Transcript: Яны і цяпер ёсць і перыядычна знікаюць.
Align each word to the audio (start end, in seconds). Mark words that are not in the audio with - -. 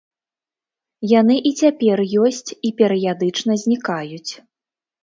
Яны 1.19 1.35
і 1.49 1.53
цяпер 1.65 1.97
ёсць 2.25 2.51
і 2.71 2.75
перыядычна 2.81 3.63
знікаюць. 3.67 4.29